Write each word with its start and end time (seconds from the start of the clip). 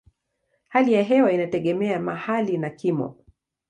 Hali 0.67 0.93
ya 0.93 1.03
hewa 1.03 1.31
inategemea 1.31 1.99
mahali 1.99 2.57
na 2.57 2.69
kimo. 2.69 3.15